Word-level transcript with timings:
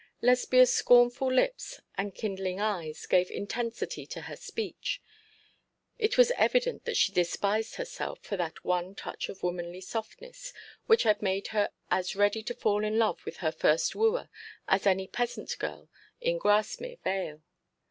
Lesbia's 0.19 0.73
scornful 0.73 1.31
lips 1.31 1.79
and 1.93 2.15
kindling 2.15 2.59
eyes 2.59 3.05
gave 3.05 3.29
intensity 3.29 4.03
to 4.07 4.21
her 4.21 4.35
speech. 4.35 4.99
It 5.99 6.17
was 6.17 6.31
evident 6.37 6.85
that 6.85 6.97
she 6.97 7.11
despised 7.11 7.75
herself 7.75 8.17
for 8.23 8.35
that 8.35 8.65
one 8.65 8.95
touch 8.95 9.29
of 9.29 9.43
womanly 9.43 9.79
softness 9.81 10.53
which 10.87 11.03
had 11.03 11.21
made 11.21 11.49
her 11.49 11.69
as 11.91 12.15
ready 12.15 12.41
to 12.45 12.55
fall 12.55 12.83
in 12.83 12.97
love 12.97 13.23
with 13.25 13.37
her 13.45 13.51
first 13.51 13.93
wooer 13.93 14.31
as 14.67 14.87
any 14.87 15.07
peasant 15.07 15.55
girl 15.59 15.87
in 16.19 16.39
Grasmere 16.39 16.97
Vale. 17.03 17.43